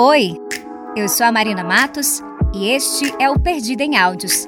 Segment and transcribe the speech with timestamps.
[0.00, 0.40] Oi,
[0.94, 2.22] eu sou a Marina Matos
[2.54, 4.46] e este é o Perdido em Áudios,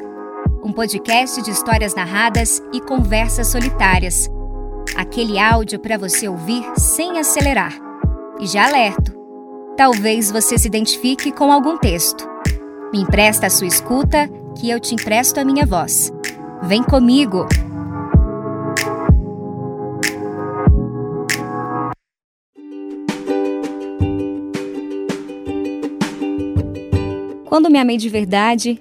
[0.62, 4.30] um podcast de histórias narradas e conversas solitárias.
[4.94, 7.72] Aquele áudio para você ouvir sem acelerar.
[8.38, 9.12] E já alerto,
[9.76, 12.30] talvez você se identifique com algum texto.
[12.92, 16.12] Me empresta a sua escuta que eu te empresto a minha voz.
[16.62, 17.48] Vem comigo!
[27.50, 28.80] Quando me amei de verdade,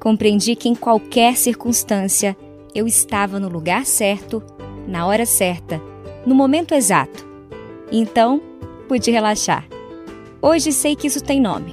[0.00, 2.36] compreendi que em qualquer circunstância
[2.74, 4.42] eu estava no lugar certo,
[4.84, 5.80] na hora certa,
[6.26, 7.24] no momento exato.
[7.92, 8.42] Então,
[8.88, 9.64] pude relaxar.
[10.42, 11.72] Hoje sei que isso tem nome: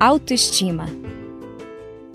[0.00, 0.88] autoestima.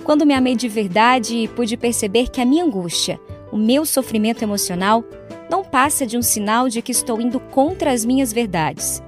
[0.04, 3.18] Quando me amei de verdade, pude perceber que a minha angústia,
[3.50, 5.06] o meu sofrimento emocional,
[5.50, 9.02] não passa de um sinal de que estou indo contra as minhas verdades.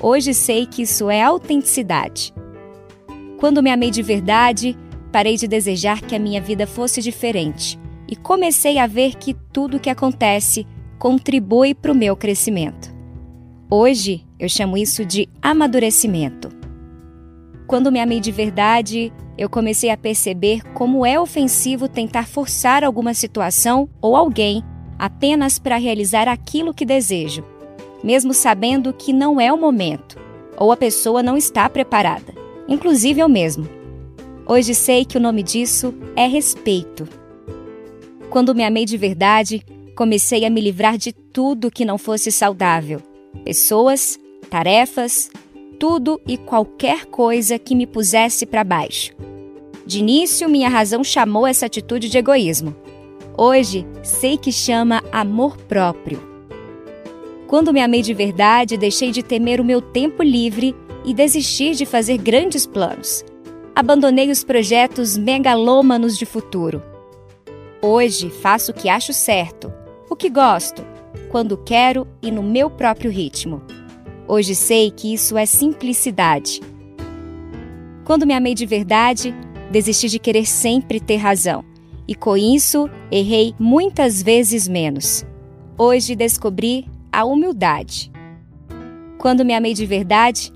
[0.00, 2.32] Hoje sei que isso é autenticidade
[3.42, 4.78] quando me amei de verdade,
[5.10, 7.76] parei de desejar que a minha vida fosse diferente
[8.08, 10.64] e comecei a ver que tudo o que acontece
[10.96, 12.94] contribui para o meu crescimento.
[13.68, 16.50] Hoje eu chamo isso de amadurecimento.
[17.66, 23.12] Quando me amei de verdade, eu comecei a perceber como é ofensivo tentar forçar alguma
[23.12, 24.62] situação ou alguém
[24.96, 27.44] apenas para realizar aquilo que desejo,
[28.04, 30.16] mesmo sabendo que não é o momento
[30.56, 32.31] ou a pessoa não está preparada
[32.68, 33.68] inclusive eu mesmo.
[34.46, 37.08] Hoje sei que o nome disso é respeito.
[38.28, 39.62] Quando me amei de verdade,
[39.94, 43.00] comecei a me livrar de tudo que não fosse saudável:
[43.44, 44.18] pessoas,
[44.50, 45.30] tarefas,
[45.78, 49.12] tudo e qualquer coisa que me pusesse para baixo.
[49.84, 52.74] De início, minha razão chamou essa atitude de egoísmo.
[53.36, 56.22] Hoje, sei que chama amor próprio.
[57.46, 61.84] Quando me amei de verdade, deixei de temer o meu tempo livre e desistir de
[61.84, 63.24] fazer grandes planos.
[63.74, 66.82] Abandonei os projetos megalômanos de futuro.
[67.80, 69.72] Hoje faço o que acho certo,
[70.08, 70.84] o que gosto,
[71.30, 73.62] quando quero e no meu próprio ritmo.
[74.28, 76.60] Hoje sei que isso é simplicidade.
[78.04, 79.34] Quando me amei de verdade,
[79.70, 81.64] desisti de querer sempre ter razão,
[82.06, 85.24] e com isso errei muitas vezes menos.
[85.78, 88.12] Hoje descobri a humildade.
[89.18, 90.52] Quando me amei de verdade,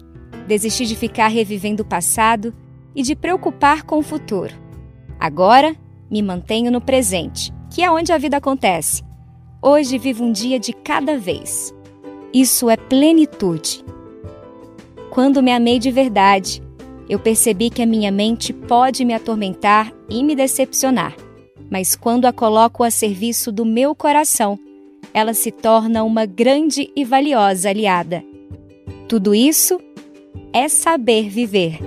[0.46, 2.54] Desisti de ficar revivendo o passado
[2.94, 4.54] e de preocupar com o futuro.
[5.18, 5.74] Agora,
[6.10, 9.02] me mantenho no presente, que é onde a vida acontece.
[9.60, 11.74] Hoje vivo um dia de cada vez.
[12.32, 13.84] Isso é plenitude.
[15.10, 16.62] Quando me amei de verdade,
[17.08, 21.16] eu percebi que a minha mente pode me atormentar e me decepcionar,
[21.70, 24.58] mas quando a coloco a serviço do meu coração,
[25.14, 28.22] ela se torna uma grande e valiosa aliada.
[29.08, 29.78] Tudo isso
[30.52, 31.78] é saber viver.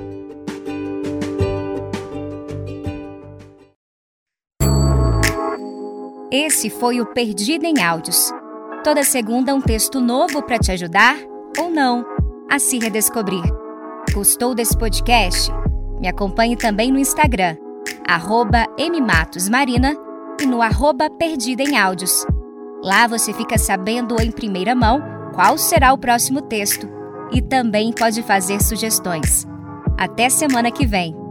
[6.32, 8.32] Esse foi o Perdido em Áudios.
[8.84, 11.18] Toda segunda um texto novo para te ajudar
[11.58, 12.06] ou não
[12.50, 13.44] a se redescobrir.
[14.14, 15.52] Gostou desse podcast?
[16.00, 17.58] Me acompanhe também no Instagram,
[18.78, 19.96] mmatosmarina
[20.40, 22.26] e no arroba Perdida em Áudios.
[22.84, 25.02] Lá você fica sabendo em primeira mão
[25.34, 26.99] qual será o próximo texto
[27.32, 29.46] e também pode fazer sugestões.
[29.98, 31.29] Até semana que vem!